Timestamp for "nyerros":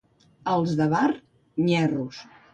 1.69-2.25